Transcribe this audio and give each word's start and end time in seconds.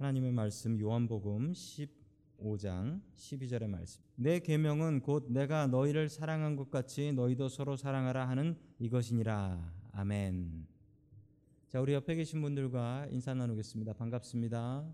하나님의 0.00 0.32
말씀 0.32 0.80
요한복음 0.80 1.52
15장 1.52 3.02
12절의 3.16 3.68
말씀. 3.68 4.02
내 4.14 4.38
계명은 4.38 5.02
곧 5.02 5.26
내가 5.28 5.66
너희를 5.66 6.08
사랑한 6.08 6.56
것 6.56 6.70
같이 6.70 7.12
너희도 7.12 7.50
서로 7.50 7.76
사랑하라 7.76 8.26
하는 8.26 8.56
이것이니라. 8.78 9.74
아멘. 9.92 10.66
자, 11.68 11.82
우리 11.82 11.92
옆에 11.92 12.14
계신 12.14 12.40
분들과 12.40 13.08
인사 13.10 13.34
나누겠습니다. 13.34 13.92
반갑습니다. 13.92 14.90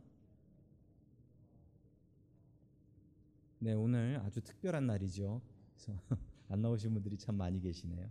네, 3.60 3.74
오늘 3.74 4.20
아주 4.24 4.40
특별한 4.40 4.88
날이죠. 4.88 5.40
그래서 5.72 6.00
안 6.50 6.62
나오신 6.62 6.92
분들이 6.92 7.16
참 7.16 7.36
많이 7.36 7.60
계시네요. 7.60 8.10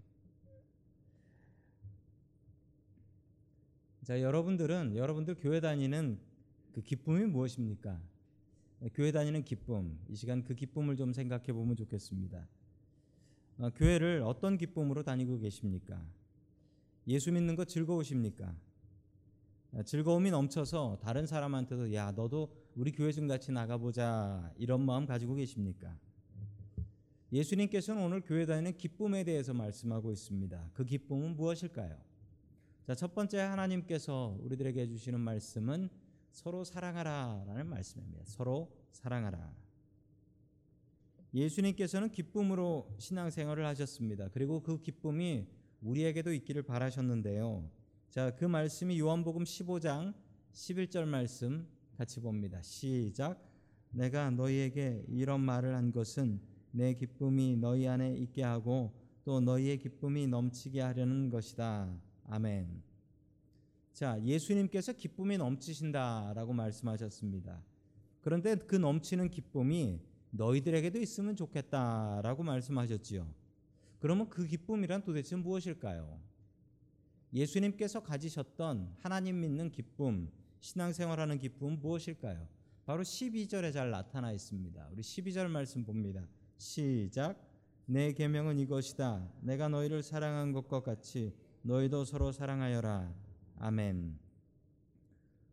자, 4.06 4.22
여러분들은 4.22 4.96
여러분들 4.96 5.36
교회 5.36 5.60
다니는 5.60 6.34
그 6.76 6.82
기쁨이 6.82 7.26
무엇입니까? 7.26 7.98
교회 8.94 9.14
다니는 9.14 9.46
기쁨. 9.46 9.98
이 10.10 10.16
시간 10.16 10.44
그 10.44 10.54
기쁨을 10.54 10.98
좀 10.98 11.14
생각해 11.14 11.54
보면 11.54 11.78
좋겠습니다. 11.78 12.46
어, 13.60 13.70
교회를 13.70 14.22
어떤 14.26 14.58
기쁨으로 14.58 15.02
다니고 15.02 15.40
계십니까? 15.40 16.06
예수 17.08 17.32
믿는 17.32 17.56
거 17.56 17.64
즐거우십니까? 17.64 18.54
아, 19.72 19.84
즐거움이 19.84 20.32
넘쳐서 20.32 21.00
다른 21.02 21.26
사람한테도 21.26 21.94
야 21.94 22.12
너도 22.12 22.54
우리 22.76 22.92
교회 22.92 23.14
좀 23.14 23.30
같이 23.30 23.54
나가보자 23.54 24.52
이런 24.58 24.86
마음 24.86 25.06
가지고 25.06 25.36
계십니까? 25.36 25.98
예수님께서는 27.32 28.04
오늘 28.04 28.20
교회 28.20 28.46
다니는 28.46 28.76
기쁨에 28.76 29.24
대해서 29.24 29.54
말씀하고 29.54 30.12
있습니다. 30.12 30.72
그 30.74 30.84
기쁨은 30.84 31.38
무엇일까요? 31.38 31.98
자, 32.86 32.96
첫 32.96 33.16
번째 33.16 33.40
하나님께서 33.40 34.38
우리들에게 34.42 34.82
해주시는 34.82 35.22
말씀은 35.22 35.90
서로 36.36 36.66
사랑하라라는 36.66 37.66
말씀입니다. 37.66 38.26
서로 38.26 38.70
사랑하라. 38.92 39.54
예수님께서는 41.34 42.12
기쁨으로 42.12 42.94
신앙생활을 43.00 43.66
하셨습니다. 43.68 44.28
그리고 44.28 44.62
그 44.62 44.82
기쁨이 44.82 45.48
우리에게도 45.82 46.34
있기를 46.34 46.64
바라셨는데요. 46.64 47.72
자, 48.10 48.36
그 48.36 48.44
말씀이 48.44 49.00
요한복음 49.00 49.46
15장 49.46 50.14
11절 50.52 51.06
말씀 51.06 51.70
같이 51.98 52.20
봅니다. 52.20 52.62
시작. 52.62 53.42
내가 53.92 54.30
너희에게 54.30 55.06
이런 55.08 55.40
말을 55.40 55.74
한 55.74 55.94
것은 55.94 56.42
내 56.72 56.96
기쁨이 56.96 57.56
너희 57.56 57.88
안에 57.88 58.14
있게 58.14 58.44
하고 58.44 58.94
또 59.24 59.40
너희의 59.40 59.80
기쁨이 59.80 60.28
넘치게 60.28 60.82
하려는 60.82 61.30
것이다. 61.30 61.98
아멘. 62.26 62.95
자, 63.96 64.22
예수님께서 64.26 64.92
기쁨이 64.92 65.38
넘치신다라고 65.38 66.52
말씀하셨습니다. 66.52 67.64
그런데 68.20 68.56
그 68.56 68.76
넘치는 68.76 69.30
기쁨이 69.30 70.02
너희들에게도 70.32 71.00
있으면 71.00 71.38
좋겠다라고 71.38 72.44
말씀하셨지요. 72.44 73.26
그러면 74.00 74.30
그 74.30 74.46
기쁨이란 74.46 75.02
도대체 75.02 75.38
무엇일까요? 75.38 76.20
예수님께서 77.32 78.04
가지셨던 78.04 78.98
하나님 79.00 79.40
믿는 79.40 79.72
기쁨, 79.72 80.30
신앙생활하는 80.60 81.40
기쁨은 81.40 81.80
무엇일까요? 81.80 82.50
바로 82.86 83.02
12절에 83.02 83.72
잘 83.72 83.92
나타나 83.92 84.34
있습니다. 84.34 84.90
우리 84.92 85.02
12절 85.04 85.48
말씀 85.48 85.86
봅니다. 85.86 86.28
시작. 86.58 87.42
내 87.86 88.12
계명은 88.12 88.60
이것이다. 88.60 89.26
내가 89.40 89.70
너희를 89.70 90.04
사랑한 90.04 90.52
것과 90.52 90.82
같이 90.82 91.34
너희도 91.62 92.04
서로 92.04 92.34
사랑하여라. 92.34 93.25
아멘. 93.58 94.20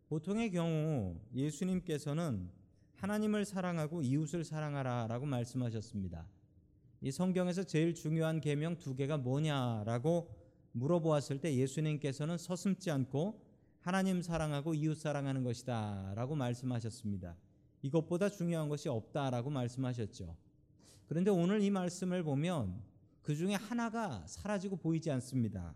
보통의 0.07 0.51
경우 0.51 1.19
예수님께서는 1.33 2.49
하나님을 2.95 3.45
사랑하고 3.45 4.01
이웃을 4.01 4.43
사랑하라라고 4.43 5.25
말씀하셨습니다. 5.25 6.27
이 7.01 7.11
성경에서 7.11 7.63
제일 7.63 7.93
중요한 7.93 8.39
계명 8.39 8.77
두 8.77 8.95
개가 8.95 9.17
뭐냐라고 9.17 10.29
물어보았을 10.73 11.39
때 11.39 11.55
예수님께서는 11.55 12.37
서슴지 12.37 12.91
않고 12.91 13.41
하나님 13.79 14.21
사랑하고 14.21 14.73
이웃 14.73 14.95
사랑하는 14.95 15.43
것이다라고 15.43 16.35
말씀하셨습니다. 16.35 17.35
이것보다 17.81 18.29
중요한 18.29 18.69
것이 18.69 18.87
없다라고 18.87 19.49
말씀하셨죠. 19.49 20.35
그런데 21.07 21.29
오늘 21.29 21.61
이 21.61 21.69
말씀을 21.69 22.23
보면 22.23 22.81
그 23.21 23.35
중에 23.35 23.55
하나가 23.55 24.25
사라지고 24.25 24.77
보이지 24.77 25.11
않습니다. 25.11 25.75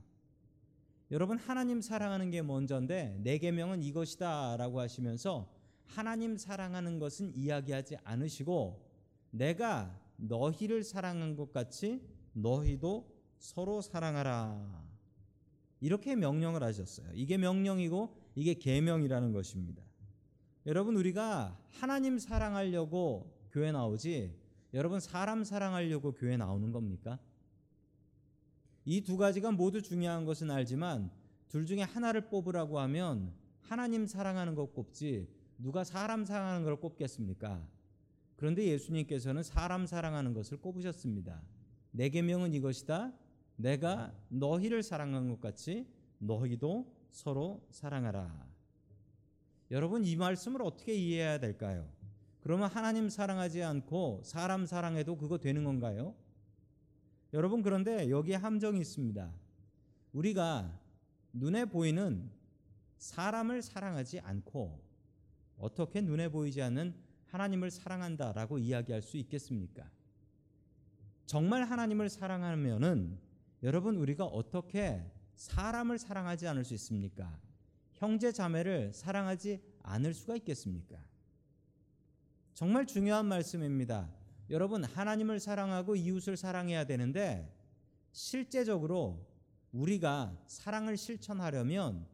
여러분 1.10 1.38
하나님 1.38 1.82
사랑하는 1.82 2.32
게 2.32 2.42
먼저인데 2.42 3.18
내 3.22 3.38
계명은 3.38 3.82
이것이다라고 3.82 4.80
하시면서 4.80 5.50
하나님 5.86 6.36
사랑하는 6.36 7.00
것은 7.00 7.34
이야기하지 7.34 7.98
않으시고 8.04 8.86
내가 9.32 9.98
너희를 10.18 10.84
사랑한 10.84 11.36
것 11.36 11.54
같이 11.54 12.02
너희도 12.34 13.10
서로 13.38 13.82
사랑하라. 13.82 14.86
이렇게 15.80 16.16
명령을 16.16 16.64
하셨어요. 16.64 17.08
이게 17.14 17.38
명령이고 17.38 18.16
이게 18.36 18.56
계명이라는 18.56 19.32
것입니다. 19.32 19.84
여러분 20.66 20.98
우리가 20.98 21.58
하나님 21.70 22.18
사랑하려고 22.18 23.34
교회 23.52 23.72
나오지 23.72 24.36
여러분 24.74 25.00
사람 25.00 25.44
사랑하려고 25.44 26.12
교회 26.12 26.36
나오는 26.36 26.72
겁니까? 26.72 27.20
이 28.90 29.02
두 29.04 29.18
가지가 29.18 29.52
모두 29.52 29.82
중요한 29.82 30.24
것은 30.24 30.50
알지만 30.50 31.12
둘 31.50 31.66
중에 31.66 31.82
하나를 31.82 32.30
뽑으라고 32.30 32.80
하면 32.80 33.34
하나님 33.60 34.08
사랑하는 34.08 34.56
것 34.56 34.74
꼽지 34.74 35.28
누가 35.58 35.84
사람 35.84 36.24
사랑하는 36.24 36.64
걸 36.64 36.78
꼽겠습니까? 36.80 37.68
그런데 38.38 38.66
예수님께서는 38.66 39.44
사람 39.44 39.86
사랑하는 39.86 40.34
것을 40.34 40.62
꼽으셨습니다. 40.62 41.42
내 41.92 42.08
계명은 42.08 42.54
이것이다. 42.54 43.12
내가 43.58 44.14
너희를 44.30 44.82
사랑한 44.84 45.28
것 45.28 45.42
같이 45.42 45.86
너희도 46.20 46.90
서로 47.12 47.68
사랑하라. 47.72 48.48
여러분 49.72 50.06
이 50.06 50.16
말씀을 50.16 50.62
어떻게 50.62 50.94
이해해야 50.94 51.40
될까요? 51.42 51.90
그러면 52.40 52.70
하나님 52.70 53.10
사랑하지 53.10 53.64
않고 53.64 54.22
사람 54.24 54.66
사랑해도 54.66 55.18
그거 55.18 55.40
되는 55.40 55.66
건가요? 55.66 56.16
여러분 57.38 57.62
그런데 57.62 58.10
여기에 58.10 58.38
함정이 58.38 58.80
있습니다. 58.80 59.32
우리가 60.14 60.76
눈에 61.34 61.66
보이는 61.66 62.32
사람을 62.98 63.62
사랑하지 63.62 64.22
않고 64.22 64.82
어떻게 65.60 66.02
눈에 66.02 66.30
보이지 66.30 66.64
않는 66.64 66.96
하나님을 67.28 67.70
사랑한다라고 67.70 68.58
이야기할 68.58 69.04
수 69.04 69.18
있겠습니까? 69.18 69.88
정말 71.28 71.64
하나님을 71.64 72.10
사랑하면은 72.10 73.20
여러분 73.62 73.98
우리가 73.98 74.26
어떻게 74.26 75.06
사람을 75.36 76.00
사랑하지 76.00 76.48
않을 76.48 76.66
수 76.66 76.74
있습니까? 76.74 77.40
형제 77.94 78.32
자매를 78.32 78.94
사랑하지 78.94 79.62
않을 79.84 80.16
수가 80.16 80.38
있겠습니까? 80.38 80.98
정말 82.56 82.88
중요한 82.88 83.28
말씀입니다. 83.28 84.10
여러분 84.50 84.84
하나님을 84.84 85.40
사랑하고 85.40 85.96
이웃을 85.96 86.38
사랑해야 86.38 86.86
되는데 86.86 87.54
실제적으로 88.12 89.26
우리가 89.72 90.38
사랑을 90.48 90.96
실천하려면 90.98 92.08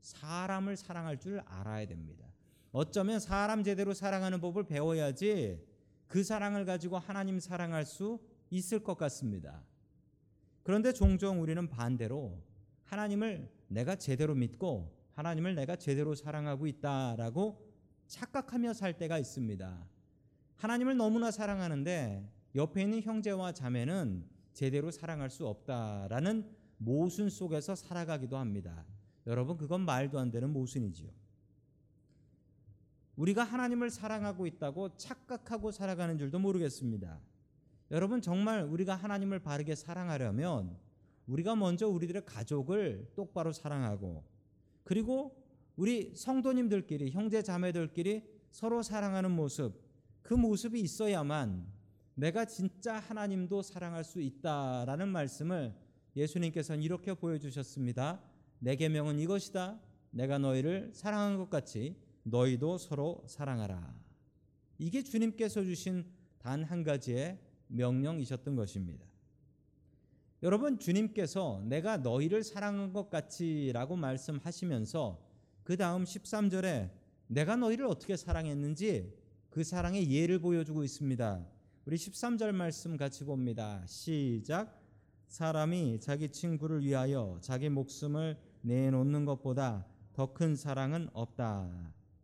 사람을 0.00 0.76
사랑할 0.76 1.18
줄 1.18 1.40
알아야 1.40 1.86
됩니다. 1.86 2.24
어쩌면 2.72 3.20
사람 3.20 3.62
제대로 3.62 3.94
사랑하는 3.94 4.40
법을 4.40 4.64
배워야지 4.64 5.62
그 6.08 6.24
사랑을 6.24 6.64
가지고 6.64 6.98
하나님 6.98 7.38
사랑할 7.38 7.84
수 7.84 8.20
있을 8.50 8.80
것 8.82 8.96
같습니다. 8.96 9.62
그런데 10.62 10.92
종종 10.92 11.40
우리는 11.40 11.68
반대로 11.68 12.42
하나님을 12.84 13.50
내가 13.68 13.96
제대로 13.96 14.34
믿고 14.34 14.92
하나님을 15.12 15.54
내가 15.54 15.76
제대로 15.76 16.14
사랑하고 16.14 16.66
있다라고 16.66 17.70
착각하며 18.06 18.72
살 18.72 18.96
때가 18.96 19.18
있습니다. 19.18 19.93
하나님을 20.64 20.96
너무나 20.96 21.30
사랑하는데 21.30 22.26
옆에 22.54 22.80
있는 22.80 23.02
형제와 23.02 23.52
자매는 23.52 24.24
제대로 24.54 24.90
사랑할 24.90 25.28
수 25.28 25.46
없다라는 25.46 26.50
모순 26.78 27.28
속에서 27.28 27.74
살아가기도 27.74 28.38
합니다. 28.38 28.86
여러분 29.26 29.58
그건 29.58 29.82
말도 29.82 30.18
안 30.18 30.30
되는 30.30 30.48
모순이지요. 30.50 31.10
우리가 33.16 33.44
하나님을 33.44 33.90
사랑하고 33.90 34.46
있다고 34.46 34.96
착각하고 34.96 35.70
살아가는 35.70 36.16
줄도 36.16 36.38
모르겠습니다. 36.38 37.20
여러분 37.90 38.22
정말 38.22 38.62
우리가 38.62 38.94
하나님을 38.94 39.40
바르게 39.40 39.74
사랑하려면 39.74 40.78
우리가 41.26 41.56
먼저 41.56 41.86
우리들의 41.88 42.24
가족을 42.24 43.12
똑바로 43.14 43.52
사랑하고 43.52 44.24
그리고 44.82 45.36
우리 45.76 46.14
성도님들끼리 46.16 47.10
형제 47.10 47.42
자매들끼리 47.42 48.24
서로 48.50 48.82
사랑하는 48.82 49.30
모습 49.30 49.83
그 50.24 50.32
모습이 50.32 50.80
있어야만 50.80 51.66
내가 52.14 52.46
진짜 52.46 52.98
하나님도 52.98 53.60
사랑할 53.60 54.04
수 54.04 54.22
있다라는 54.22 55.08
말씀을 55.08 55.74
예수님께서는 56.16 56.82
이렇게 56.82 57.12
보여주셨습니다. 57.12 58.22
내 58.58 58.74
계명은 58.74 59.18
이것이다. 59.18 59.78
내가 60.12 60.38
너희를 60.38 60.92
사랑한 60.94 61.36
것 61.36 61.50
같이 61.50 61.96
너희도 62.22 62.78
서로 62.78 63.22
사랑하라. 63.26 63.94
이게 64.78 65.02
주님께서 65.02 65.62
주신 65.62 66.06
단 66.38 66.64
한 66.64 66.82
가지의 66.84 67.38
명령이셨던 67.68 68.56
것입니다. 68.56 69.04
여러분 70.42 70.78
주님께서 70.78 71.62
내가 71.66 71.98
너희를 71.98 72.44
사랑한 72.44 72.94
것 72.94 73.10
같이라고 73.10 73.96
말씀하시면서 73.96 75.22
그 75.64 75.76
다음 75.76 76.04
13절에 76.04 76.90
내가 77.26 77.56
너희를 77.56 77.86
어떻게 77.86 78.16
사랑했는지 78.16 79.23
그 79.54 79.62
사랑의 79.62 80.10
예를 80.10 80.40
보여주고 80.40 80.82
있습니다. 80.82 81.46
우리 81.84 81.94
13절 81.94 82.50
말씀 82.50 82.96
같이 82.96 83.22
봅니다. 83.22 83.84
시작. 83.86 84.82
사람이 85.28 86.00
자기 86.00 86.28
친구를 86.28 86.84
위하여 86.84 87.38
자기 87.40 87.68
목숨을 87.68 88.36
내놓는 88.62 89.24
것보다 89.24 89.86
더 90.12 90.34
큰 90.34 90.56
사랑은 90.56 91.08
없다. 91.12 91.70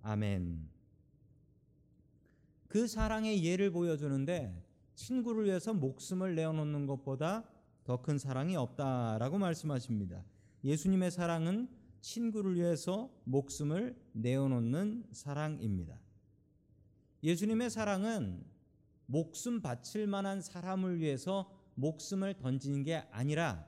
아멘. 0.02 0.68
그 2.66 2.88
사랑의 2.88 3.44
예를 3.44 3.70
보여주는데 3.70 4.52
친구를 4.96 5.44
위해서 5.44 5.72
목숨을 5.72 6.34
내어놓는 6.34 6.86
것보다 6.86 7.44
더 7.84 8.02
큰 8.02 8.18
사랑이 8.18 8.56
없다라고 8.56 9.38
말씀하십니다. 9.38 10.24
예수님의 10.64 11.12
사랑은 11.12 11.68
친구를 12.00 12.56
위해서 12.56 13.08
목숨을 13.22 13.94
내어놓는 14.14 15.04
사랑입니다. 15.12 16.09
예수님의 17.22 17.70
사랑은 17.70 18.44
목숨 19.06 19.60
바칠 19.60 20.06
만한 20.06 20.40
사람을 20.40 21.00
위해서 21.00 21.52
목숨을 21.74 22.34
던지는 22.34 22.82
게 22.82 22.96
아니라 23.10 23.66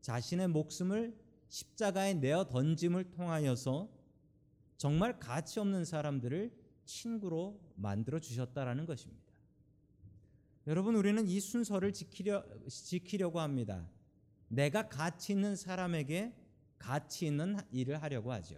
자신의 0.00 0.48
목숨을 0.48 1.16
십자가에 1.48 2.14
내어 2.14 2.48
던짐을 2.48 3.10
통하여서 3.10 3.88
정말 4.76 5.18
가치 5.18 5.60
없는 5.60 5.84
사람들을 5.84 6.52
친구로 6.84 7.60
만들어 7.76 8.18
주셨다라는 8.18 8.86
것입니다. 8.86 9.22
여러분 10.66 10.94
우리는 10.94 11.26
이 11.26 11.40
순서를 11.40 11.92
지키려 11.92 12.44
지키려고 12.68 13.40
합니다. 13.40 13.88
내가 14.48 14.88
가치 14.88 15.32
있는 15.32 15.56
사람에게 15.56 16.34
가치 16.78 17.26
있는 17.26 17.58
일을 17.70 18.02
하려고 18.02 18.32
하죠. 18.32 18.56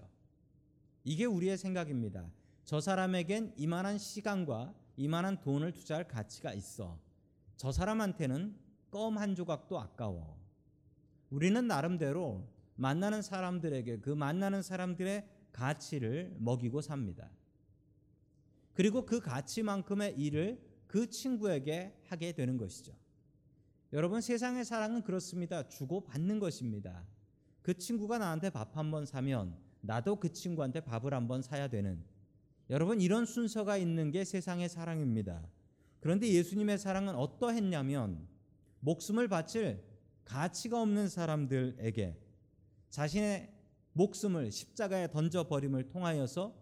이게 1.04 1.24
우리의 1.24 1.56
생각입니다. 1.56 2.30
저 2.64 2.80
사람에겐 2.80 3.54
이만한 3.56 3.98
시간과 3.98 4.74
이만한 4.96 5.40
돈을 5.40 5.72
투자할 5.72 6.08
가치가 6.08 6.52
있어. 6.54 6.98
저 7.56 7.72
사람한테는 7.72 8.56
껌 8.90 9.18
한 9.18 9.34
조각도 9.34 9.78
아까워. 9.78 10.38
우리는 11.30 11.66
나름대로 11.66 12.48
만나는 12.76 13.22
사람들에게 13.22 14.00
그 14.00 14.10
만나는 14.10 14.62
사람들의 14.62 15.28
가치를 15.52 16.36
먹이고 16.38 16.80
삽니다. 16.80 17.28
그리고 18.72 19.04
그 19.04 19.20
가치만큼의 19.20 20.18
일을 20.18 20.60
그 20.86 21.08
친구에게 21.08 22.00
하게 22.08 22.32
되는 22.32 22.56
것이죠. 22.56 22.92
여러분 23.92 24.20
세상의 24.20 24.64
사랑은 24.64 25.02
그렇습니다. 25.02 25.68
주고 25.68 26.02
받는 26.04 26.38
것입니다. 26.40 27.04
그 27.62 27.74
친구가 27.76 28.18
나한테 28.18 28.50
밥 28.50 28.76
한 28.76 28.90
번 28.90 29.06
사면 29.06 29.56
나도 29.80 30.16
그 30.16 30.32
친구한테 30.32 30.80
밥을 30.80 31.12
한 31.14 31.28
번 31.28 31.42
사야 31.42 31.68
되는 31.68 32.02
여러분 32.70 33.00
이런 33.00 33.26
순서가 33.26 33.76
있는 33.76 34.10
게 34.10 34.24
세상의 34.24 34.68
사랑입니다. 34.68 35.46
그런데 36.00 36.28
예수님의 36.28 36.78
사랑은 36.78 37.14
어떠했냐면 37.14 38.26
목숨을 38.80 39.28
바칠 39.28 39.82
가치가 40.24 40.80
없는 40.80 41.08
사람들에게 41.08 42.18
자신의 42.90 43.52
목숨을 43.92 44.50
십자가에 44.50 45.10
던져 45.10 45.46
버림을 45.46 45.88
통하여서 45.88 46.54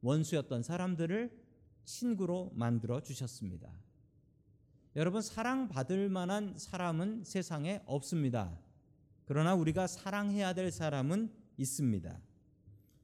원수였던 0.00 0.62
사람들을 0.62 1.30
친구로 1.84 2.52
만들어 2.54 3.00
주셨습니다. 3.00 3.70
여러분 4.96 5.22
사랑받을 5.22 6.08
만한 6.08 6.54
사람은 6.56 7.24
세상에 7.24 7.82
없습니다. 7.86 8.58
그러나 9.24 9.54
우리가 9.54 9.86
사랑해야 9.86 10.54
될 10.54 10.70
사람은 10.70 11.30
있습니다. 11.56 12.20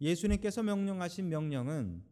예수님께서 0.01 0.63
명령하신 0.63 1.29
명령은 1.29 2.03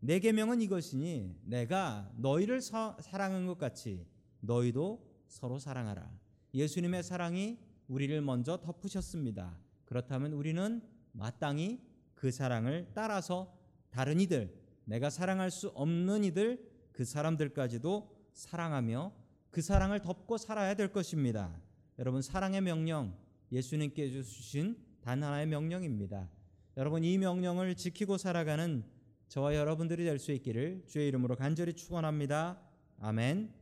내 0.00 0.18
계명은 0.20 0.60
이것이니 0.60 1.40
내가 1.44 2.10
너희를 2.16 2.60
사, 2.60 2.96
사랑한 3.00 3.46
것 3.46 3.58
같이 3.58 4.06
너희도 4.40 5.04
서로 5.26 5.58
사랑하라. 5.58 6.10
예수님의 6.54 7.02
사랑이 7.02 7.58
우리를 7.88 8.20
먼저 8.20 8.60
덮으셨습니다. 8.60 9.58
그렇다면 9.84 10.32
우리는 10.32 10.82
마땅히 11.12 11.80
그 12.14 12.30
사랑을 12.30 12.90
따라서 12.94 13.54
다른 13.90 14.20
이들, 14.20 14.54
내가 14.84 15.10
사랑할 15.10 15.50
수 15.50 15.68
없는 15.68 16.24
이들, 16.24 16.70
그 16.92 17.04
사람들까지도 17.04 18.14
사랑하며 18.32 19.12
그 19.50 19.62
사랑을 19.62 20.00
덮고 20.00 20.38
살아야 20.38 20.74
될 20.74 20.92
것입니다. 20.92 21.60
여러분 21.98 22.20
사랑의 22.20 22.60
명령 22.60 23.16
예수님께 23.52 24.10
주신 24.10 24.76
단 25.00 25.22
하나의 25.22 25.46
명령입니다. 25.46 26.28
여러분 26.76 27.04
이 27.04 27.16
명령을 27.16 27.74
지키고 27.74 28.18
살아가는 28.18 28.84
저와 29.28 29.54
여러분들이 29.54 30.04
될 30.04 30.18
수 30.18 30.32
있기를 30.32 30.84
주의 30.86 31.08
이름으로 31.08 31.36
간절히 31.36 31.72
축원합니다. 31.74 32.60
아멘. 33.00 33.52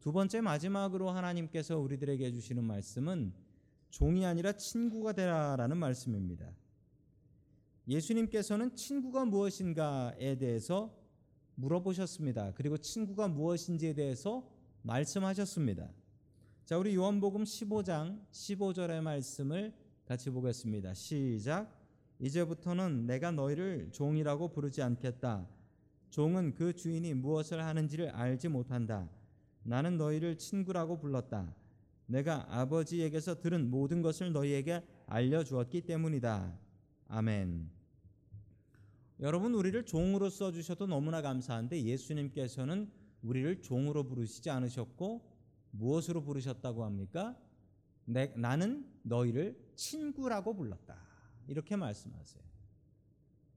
두 0.00 0.12
번째 0.12 0.40
마지막으로 0.40 1.10
하나님께서 1.10 1.78
우리들에게 1.78 2.30
주시는 2.30 2.62
말씀은 2.64 3.32
종이 3.90 4.24
아니라 4.24 4.52
친구가 4.52 5.12
되라라는 5.12 5.76
말씀입니다. 5.76 6.46
예수님께서는 7.88 8.74
친구가 8.76 9.24
무엇인가에 9.24 10.38
대해서 10.38 10.96
물어보셨습니다. 11.56 12.52
그리고 12.54 12.76
친구가 12.76 13.28
무엇인지에 13.28 13.94
대해서 13.94 14.48
말씀하셨습니다. 14.82 15.90
자, 16.64 16.78
우리 16.78 16.94
요한복음 16.94 17.44
15장 17.44 18.20
15절의 18.30 19.00
말씀을 19.00 19.74
같이 20.04 20.30
보겠습니다. 20.30 20.94
시작. 20.94 21.85
이제부터는 22.18 23.06
내가 23.06 23.30
너희를 23.30 23.90
종이라고 23.92 24.48
부르지 24.48 24.82
않겠다. 24.82 25.46
종은 26.10 26.54
그 26.54 26.72
주인이 26.72 27.12
무엇을 27.14 27.62
하는지를 27.64 28.10
알지 28.10 28.48
못한다. 28.48 29.08
나는 29.62 29.98
너희를 29.98 30.38
친구라고 30.38 30.98
불렀다. 30.98 31.54
내가 32.06 32.46
아버지에게서 32.48 33.40
들은 33.40 33.70
모든 33.70 34.00
것을 34.00 34.32
너희에게 34.32 34.82
알려주었기 35.06 35.82
때문이다. 35.82 36.56
아멘. 37.08 37.68
여러분 39.20 39.54
우리를 39.54 39.84
종으로 39.84 40.30
써 40.30 40.52
주셔도 40.52 40.86
너무나 40.86 41.22
감사한데 41.22 41.82
예수님께서는 41.82 42.90
우리를 43.22 43.62
종으로 43.62 44.04
부르시지 44.04 44.50
않으셨고 44.50 45.36
무엇으로 45.72 46.22
부르셨다고 46.22 46.84
합니까? 46.84 47.36
내, 48.04 48.32
나는 48.36 48.86
너희를 49.02 49.58
친구라고 49.74 50.54
불렀다. 50.54 51.05
이렇게 51.46 51.76
말씀하세요. 51.76 52.42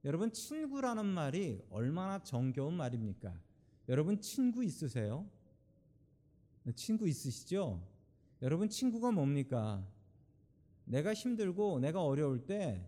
여러분 0.05 0.31
친구라는 0.31 1.05
말이 1.05 1.61
얼마나 1.69 2.19
정겨운 2.23 2.73
말입니까? 2.75 3.33
여러분 3.89 4.21
친구 4.21 4.63
있으세요? 4.63 5.29
친구 6.75 7.07
있으시죠? 7.07 7.85
여러분 8.41 8.69
친구가 8.69 9.11
뭡니까? 9.11 9.85
내가 10.85 11.13
힘들고 11.13 11.79
내가 11.79 12.03
어려울 12.03 12.45
때 12.45 12.87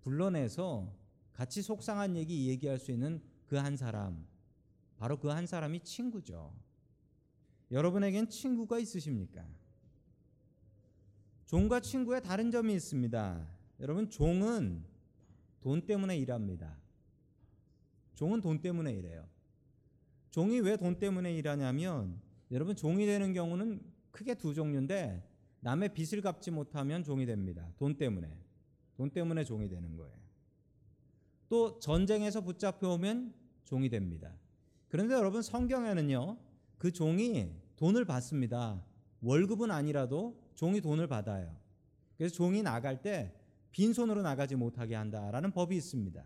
불러내서 0.00 0.92
같이 1.32 1.62
속상한 1.62 2.16
얘기 2.16 2.48
얘기할 2.48 2.78
수 2.78 2.90
있는 2.92 3.20
그 3.46 3.56
한 3.56 3.76
사람 3.76 4.26
바로 4.98 5.18
그 5.18 5.28
한 5.28 5.46
사람이 5.46 5.80
친구죠. 5.80 6.52
여러분에겐 7.70 8.28
친구가 8.28 8.78
있으십니까? 8.78 9.44
종과 11.46 11.80
친구의 11.80 12.22
다른 12.22 12.50
점이 12.50 12.74
있습니다. 12.74 13.57
여러분 13.80 14.10
종은 14.10 14.84
돈 15.60 15.82
때문에 15.82 16.16
일합니다. 16.18 16.76
종은 18.14 18.40
돈 18.40 18.60
때문에 18.60 18.92
일해요. 18.94 19.28
종이 20.30 20.60
왜 20.60 20.76
돈 20.76 20.98
때문에 20.98 21.34
일하냐면 21.34 22.20
여러분 22.50 22.74
종이 22.76 23.06
되는 23.06 23.32
경우는 23.32 23.80
크게 24.10 24.34
두 24.34 24.54
종류인데 24.54 25.24
남의 25.60 25.94
빚을 25.94 26.22
갚지 26.22 26.50
못하면 26.50 27.04
종이 27.04 27.26
됩니다. 27.26 27.70
돈 27.76 27.96
때문에. 27.96 28.28
돈 28.96 29.10
때문에 29.10 29.44
종이 29.44 29.68
되는 29.68 29.96
거예요. 29.96 30.12
또 31.48 31.78
전쟁에서 31.78 32.40
붙잡혀 32.40 32.88
오면 32.90 33.32
종이 33.64 33.88
됩니다. 33.88 34.34
그런데 34.88 35.14
여러분 35.14 35.42
성경에는요. 35.42 36.36
그 36.78 36.92
종이 36.92 37.50
돈을 37.76 38.04
받습니다. 38.04 38.84
월급은 39.22 39.70
아니라도 39.70 40.40
종이 40.54 40.80
돈을 40.80 41.06
받아요. 41.06 41.56
그래서 42.16 42.34
종이 42.34 42.62
나갈 42.62 43.02
때 43.02 43.34
빈손으로 43.72 44.22
나가지 44.22 44.56
못하게 44.56 44.94
한다라는 44.94 45.52
법이 45.52 45.76
있습니다. 45.76 46.24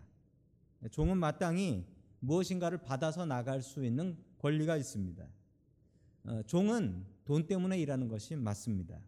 종은 0.91 1.17
마땅히 1.17 1.85
무엇인가를 2.19 2.79
받아서 2.79 3.25
나갈 3.25 3.61
수 3.61 3.83
있는 3.83 4.17
권리가 4.39 4.77
있습니다. 4.77 5.25
어, 6.25 6.41
종은 6.47 7.05
돈 7.25 7.47
때문에 7.47 7.79
일하는 7.79 8.07
것이 8.07 8.35
맞습니다. 8.35 8.99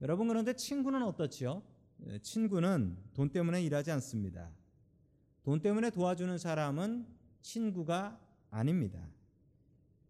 여러분 0.00 0.28
그런데 0.28 0.54
친구는 0.54 1.02
어떻지요? 1.02 1.62
친구는 2.22 2.96
돈 3.14 3.30
때문에 3.30 3.62
일하지 3.62 3.90
않습니다. 3.92 4.50
돈 5.42 5.60
때문에 5.60 5.90
도와주는 5.90 6.36
사람은 6.38 7.06
친구가 7.40 8.18
아닙니다. 8.50 9.00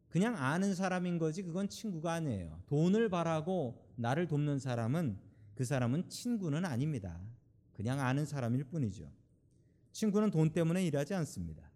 그냥 0.08 0.36
아는 0.36 0.74
사람인 0.74 1.18
거지 1.18 1.42
그건 1.42 1.68
친구가 1.68 2.12
아니에요. 2.12 2.62
돈을 2.66 3.08
바라고 3.08 3.82
나를 3.96 4.26
돕는 4.28 4.58
사람은 4.58 5.18
그 5.54 5.64
사람은 5.64 6.08
친구는 6.08 6.64
아닙니다. 6.64 7.20
그냥 7.82 7.98
아는 7.98 8.24
사람일 8.24 8.62
뿐이죠. 8.64 9.10
친구는 9.90 10.30
돈 10.30 10.50
때문에 10.50 10.86
일하지 10.86 11.14
않습니다. 11.14 11.68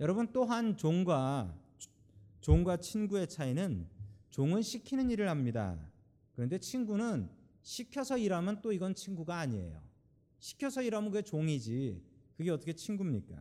여러분 0.00 0.32
또한 0.32 0.78
종과 0.78 1.54
종과 2.40 2.78
친구의 2.78 3.28
차이는 3.28 3.86
종은 4.30 4.62
시키는 4.62 5.10
일을 5.10 5.28
합니다. 5.28 5.78
그런데 6.32 6.58
친구는 6.58 7.28
시켜서 7.60 8.16
일하면 8.16 8.62
또 8.62 8.72
이건 8.72 8.94
친구가 8.94 9.36
아니에요. 9.40 9.78
시켜서 10.38 10.80
일하면 10.80 11.10
그게 11.10 11.20
종이지. 11.20 12.02
그게 12.38 12.50
어떻게 12.50 12.72
친구입니까? 12.72 13.36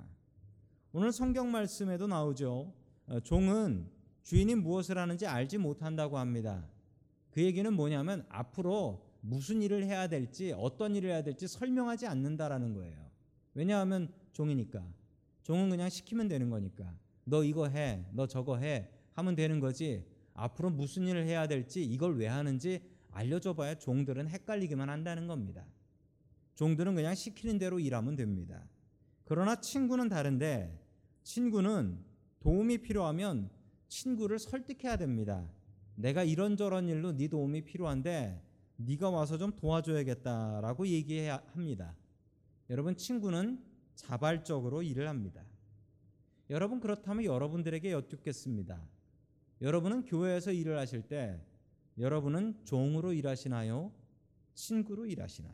오늘 0.92 1.14
성경 1.14 1.50
말씀에도 1.50 2.08
나오죠. 2.08 2.74
어, 3.08 3.20
종은 3.22 3.90
주인이 4.24 4.54
무엇을 4.56 4.98
하는지 4.98 5.26
알지 5.26 5.60
못한다고 5.60 6.18
합니다. 6.18 6.68
그 7.32 7.42
얘기는 7.42 7.74
뭐냐면 7.74 8.26
앞으로 8.28 9.13
무슨 9.26 9.62
일을 9.62 9.86
해야 9.86 10.08
될지 10.08 10.54
어떤 10.56 10.96
일을 10.96 11.10
해야 11.10 11.24
될지 11.24 11.48
설명하지 11.48 12.08
않는다라는 12.08 12.74
거예요. 12.74 13.10
왜냐하면 13.54 14.12
종이니까. 14.34 14.86
종은 15.44 15.70
그냥 15.70 15.90
시키면 15.90 16.28
되는 16.28 16.50
거니까. 16.50 16.94
너 17.24 17.46
이거 17.46 17.70
해, 17.70 18.06
너 18.12 18.28
저거 18.28 18.58
해 18.58 18.90
하면 19.14 19.36
되는 19.36 19.62
거지. 19.62 20.06
앞으로 20.34 20.72
무슨 20.72 21.08
일을 21.08 21.26
해야 21.26 21.48
될지 21.48 21.86
이걸 21.86 22.18
왜 22.18 22.28
하는지 22.28 22.82
알려줘 23.12 23.54
봐야 23.54 23.76
종들은 23.76 24.28
헷갈리기만 24.28 24.90
한다는 24.90 25.28
겁니다. 25.28 25.66
종들은 26.56 26.94
그냥 26.94 27.16
시키는 27.16 27.58
대로 27.60 27.80
일하면 27.80 28.18
됩니다. 28.18 28.68
그러나 29.24 29.56
친구는 29.56 30.10
다른데 30.10 30.82
친구는 31.24 31.98
도움이 32.42 32.80
필요하면 32.80 33.50
친구를 33.88 34.38
설득해야 34.38 34.98
됩니다. 34.98 35.48
내가 35.96 36.24
이런저런 36.24 36.90
일로 36.90 37.16
네 37.16 37.30
도움이 37.30 37.64
필요한데 37.64 38.53
네가 38.78 39.10
와서 39.10 39.38
좀 39.38 39.52
도와줘야겠다라고 39.56 40.88
얘기해야 40.88 41.44
합니다. 41.54 41.96
여러분 42.70 42.96
친구는 42.96 43.64
자발적으로 43.96 44.82
일을 44.82 45.08
합니다. 45.08 45.44
여러분 46.50 46.80
그렇다면 46.80 47.26
여러분들에게 47.26 47.92
여쭙겠습니다. 47.92 48.82
여러분은 49.62 50.06
교회에서 50.06 50.52
일을 50.52 50.78
하실 50.78 51.04
때 51.04 51.40
여러분은 51.98 52.66
종으로 52.66 53.14
일하시나요? 53.14 53.92
친구로 54.54 55.06
일하시나요? 55.06 55.54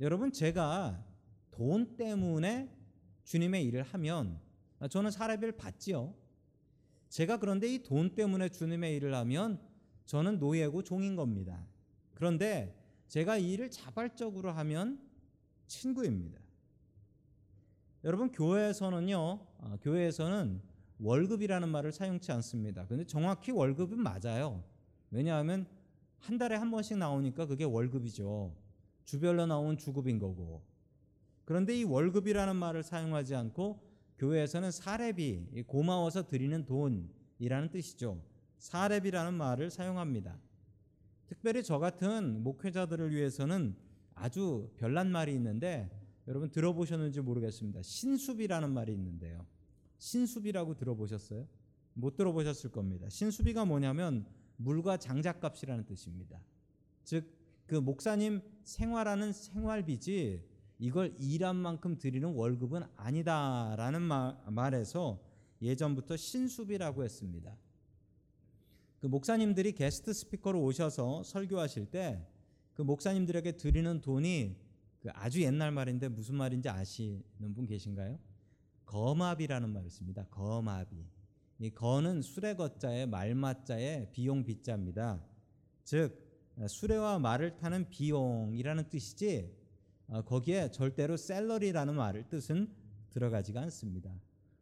여러분 0.00 0.32
제가 0.32 1.04
돈 1.50 1.96
때문에 1.96 2.74
주님의 3.24 3.64
일을 3.66 3.82
하면 3.82 4.40
저는 4.88 5.10
사례비를 5.10 5.56
받지요. 5.56 6.14
제가 7.10 7.38
그런데 7.38 7.68
이 7.68 7.82
돈 7.82 8.14
때문에 8.14 8.48
주님의 8.48 8.96
일을 8.96 9.14
하면 9.14 9.60
저는 10.06 10.38
노예고 10.38 10.82
종인 10.82 11.16
겁니다. 11.16 11.66
그런데 12.14 12.76
제가 13.08 13.36
이 13.36 13.52
일을 13.52 13.70
자발적으로 13.70 14.52
하면 14.52 15.00
친구입니다. 15.66 16.40
여러분 18.04 18.30
교회에서는요, 18.32 19.18
어, 19.18 19.76
교회에서는 19.82 20.62
월급이라는 21.00 21.68
말을 21.68 21.92
사용치 21.92 22.32
않습니다. 22.32 22.86
근데 22.86 23.04
정확히 23.04 23.50
월급은 23.50 23.98
맞아요. 23.98 24.62
왜냐하면 25.10 25.66
한 26.18 26.38
달에 26.38 26.56
한 26.56 26.70
번씩 26.70 26.96
나오니까 26.98 27.46
그게 27.46 27.64
월급이죠. 27.64 28.54
주별로 29.04 29.46
나온 29.46 29.76
주급인 29.76 30.18
거고. 30.18 30.62
그런데 31.44 31.76
이 31.76 31.84
월급이라는 31.84 32.54
말을 32.54 32.82
사용하지 32.82 33.34
않고 33.34 33.89
교회에서는 34.20 34.70
사례비, 34.70 35.64
고마워서 35.66 36.26
드리는 36.26 36.64
돈이라는 36.66 37.70
뜻이죠. 37.70 38.22
사례비라는 38.58 39.34
말을 39.34 39.70
사용합니다. 39.70 40.38
특별히 41.26 41.62
저 41.62 41.78
같은 41.78 42.42
목회자들을 42.42 43.14
위해서는 43.14 43.74
아주 44.14 44.70
별난 44.76 45.10
말이 45.10 45.32
있는데 45.34 45.90
여러분 46.28 46.50
들어보셨는지 46.50 47.22
모르겠습니다. 47.22 47.80
신수비라는 47.82 48.70
말이 48.70 48.92
있는데요. 48.92 49.46
신수비라고 49.96 50.76
들어보셨어요? 50.76 51.48
못 51.94 52.14
들어보셨을 52.14 52.70
겁니다. 52.70 53.08
신수비가 53.08 53.64
뭐냐면 53.64 54.26
물과 54.56 54.98
장작값이라는 54.98 55.86
뜻입니다. 55.86 56.38
즉 57.04 57.40
그 57.70 57.76
목사님 57.76 58.40
생활하는 58.64 59.32
생활비지 59.32 60.42
이걸 60.80 61.14
일한 61.20 61.54
만큼 61.54 61.96
드리는 61.96 62.28
월급은 62.28 62.82
아니다라는 62.96 64.02
말, 64.02 64.74
에서 64.74 65.20
예전부터 65.62 66.16
신수비라고 66.16 67.04
했습니다. 67.04 67.56
그 68.98 69.06
목사님들이 69.06 69.72
게스트 69.72 70.12
스피커로 70.12 70.60
오셔서 70.60 71.22
설교하실 71.22 71.86
때 71.86 72.26
그 72.80 72.82
목사님들에게 72.82 73.58
드리는 73.58 74.00
돈이 74.00 74.56
그 75.00 75.10
아주 75.12 75.42
옛날 75.42 75.70
말인데 75.70 76.08
무슨 76.08 76.36
말인지 76.36 76.70
아시는 76.70 77.52
분 77.54 77.66
계신가요? 77.66 78.18
거마비라는 78.86 79.68
말을 79.68 79.90
씁니다. 79.90 80.24
거마비. 80.30 81.04
이 81.58 81.68
거는 81.68 82.22
수레거자의 82.22 83.06
말마자의 83.06 84.08
비용 84.12 84.44
비자입니다. 84.44 85.22
즉 85.84 86.26
수레와 86.66 87.18
말을 87.18 87.58
타는 87.58 87.90
비용이라는 87.90 88.88
뜻이지 88.88 89.52
어, 89.52 89.59
거기에 90.26 90.70
절대로 90.70 91.16
셀러리라는 91.16 91.94
말을 91.94 92.28
뜻은 92.28 92.68
들어가지가 93.10 93.60
않습니다. 93.62 94.10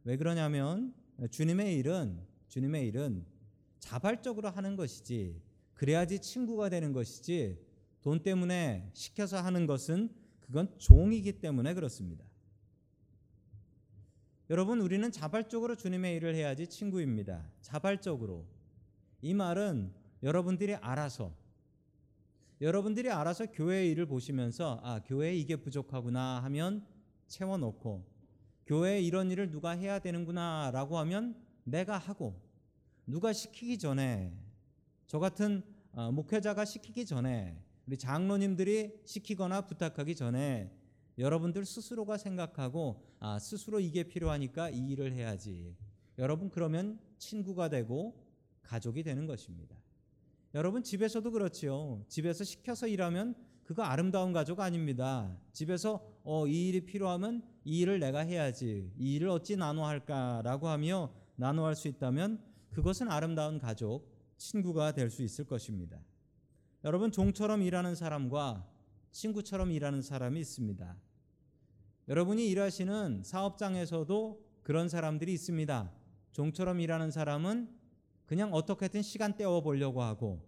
왜 0.05 0.17
그러냐면 0.17 0.95
주님의 1.31 1.77
일은 1.77 2.21
주님의 2.49 2.87
일은 2.89 3.25
자발적으로 3.79 4.51
하는 4.51 4.77
것이지 4.77 5.41
그래야지 5.75 6.21
친구가 6.21 6.69
되는 6.69 6.93
것이지 6.93 7.59
돈 8.03 8.23
때문에 8.23 8.91
시켜서 8.95 9.39
하는 9.39 9.67
것은 9.67 10.11
그건 10.41 10.73
종이기 10.79 11.41
때문에 11.41 11.75
그렇습니다. 11.75 12.25
여러분 14.51 14.81
우리는 14.81 15.11
자발적으로 15.13 15.77
주님의 15.77 16.17
일을 16.17 16.35
해야지 16.35 16.67
친구입니다. 16.67 17.51
자발적으로. 17.61 18.47
이 19.21 19.35
말은 19.35 19.93
여러분들이 20.23 20.75
알아서 20.77 21.35
여러분들이 22.61 23.09
알아서 23.11 23.47
교회의 23.47 23.91
일을 23.93 24.07
보시면서 24.07 24.81
아, 24.83 25.01
교회에 25.05 25.37
이게 25.37 25.55
부족하구나 25.55 26.43
하면 26.43 26.85
채워 27.29 27.57
놓고 27.57 28.05
교회에 28.67 29.01
이런 29.01 29.31
일을 29.31 29.51
누가 29.51 29.71
해야 29.71 30.01
되는구나라고 30.01 30.99
하면 30.99 31.37
내가 31.63 31.97
하고 31.97 32.41
누가 33.07 33.33
시키기 33.33 33.79
전에 33.79 34.37
저 35.07 35.21
같은 35.21 35.63
어, 35.93 36.11
목회자가 36.11 36.65
시키기 36.65 37.07
전에 37.07 37.63
우리 37.87 37.97
장로님들이 37.97 39.03
시키거나 39.05 39.63
부탁하기 39.63 40.17
전에 40.17 40.71
여러분들 41.17 41.65
스스로가 41.65 42.19
생각하고 42.19 43.07
아, 43.21 43.39
스스로 43.39 43.79
이게 43.79 44.03
필요하니까 44.03 44.71
이 44.71 44.91
일을 44.91 45.13
해야지. 45.13 45.77
여러분 46.19 46.51
그러면 46.51 46.99
친구가 47.19 47.69
되고 47.69 48.15
가족이 48.63 49.05
되는 49.05 49.27
것입니다. 49.27 49.78
여러분 50.55 50.83
집에서도 50.83 51.31
그렇지요. 51.31 52.05
집에서 52.09 52.45
시켜서 52.45 52.87
일하면 52.87 53.35
그거 53.65 53.83
아름다운 53.83 54.33
가족 54.33 54.61
아닙니다. 54.61 55.37
집에서 55.53 56.03
어, 56.25 56.47
이 56.47 56.69
일이 56.69 56.87
필요하면 56.87 57.43
이 57.65 57.81
일을 57.81 57.99
내가 58.01 58.21
해야지. 58.21 58.91
이 58.97 59.15
일을 59.17 59.29
어찌 59.29 59.57
나눠 59.57 59.87
할까라고 59.87 60.69
하며 60.69 61.13
나눠 61.37 61.67
할 61.67 61.75
수 61.75 61.87
있다면 61.89 62.43
그것은 62.73 63.11
아름다운 63.11 63.59
가족, 63.59 64.11
친구가 64.39 64.93
될 64.93 65.11
수 65.11 65.23
있을 65.23 65.45
것입니다. 65.45 66.01
여러분 66.85 67.11
종처럼 67.13 67.61
일하는 67.63 67.95
사람과 67.95 68.67
친구처럼 69.11 69.71
일하는 69.71 70.01
사람이 70.01 70.41
있습니다. 70.41 70.97
여러분이 72.09 72.49
일하시는 72.49 73.23
사업장에서도 73.23 74.47
그런 74.63 74.89
사람들이 74.89 75.33
있습니다. 75.35 75.93
종처럼 76.33 76.81
일하는 76.81 77.11
사람은 77.11 77.69
그냥 78.29 78.53
어떻게든 78.53 79.01
시간 79.01 79.39
때워 79.39 79.63
보려고 79.63 80.03
하고 80.03 80.47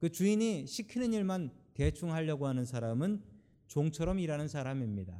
그 0.00 0.10
주인이 0.10 0.66
시키는 0.66 1.12
일만 1.12 1.52
대충 1.72 2.12
하려고 2.12 2.48
하는 2.48 2.64
사람은 2.64 3.22
종처럼 3.68 4.18
일하는 4.18 4.48
사람입니다. 4.48 5.16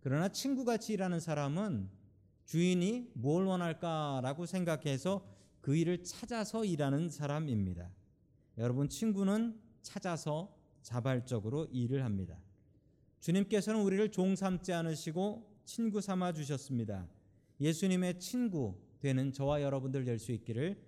그러나 0.00 0.30
친구같이 0.30 0.94
일하는 0.94 1.20
사람은 1.20 1.90
주인이 2.46 3.10
뭘 3.12 3.44
원할까라고 3.44 4.46
생각해서 4.46 5.22
그 5.60 5.76
일을 5.76 6.02
찾아서 6.02 6.64
일하는 6.64 7.10
사람입니다. 7.10 7.90
여러분 8.56 8.88
친구는 8.88 9.60
찾아서 9.82 10.56
자발적으로 10.80 11.66
일을 11.66 12.04
합니다. 12.04 12.38
주님께서는 13.20 13.82
우리를 13.82 14.10
종 14.12 14.34
삼지 14.34 14.72
않으시고 14.72 15.60
친구 15.66 16.00
삼아 16.00 16.32
주셨습니다. 16.32 17.06
예수님의 17.60 18.18
친구 18.18 18.80
되는 19.00 19.30
저와 19.30 19.60
여러분들 19.60 20.06
될 20.06 20.18
수 20.18 20.32
있기를 20.32 20.87